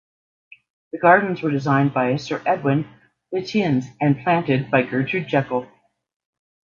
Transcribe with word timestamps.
The 0.91 0.97
gardens 0.97 1.43
were 1.43 1.51
designed 1.51 1.93
by 1.93 2.15
Sir 2.15 2.41
Edwin 2.43 2.87
Lutyens 3.31 3.85
and 4.01 4.17
planted 4.23 4.71
by 4.71 4.81
Gertrude 4.81 5.27
Jekyll. 5.27 5.67